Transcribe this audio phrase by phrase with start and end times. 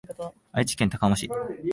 [0.51, 1.29] 愛知県高浜市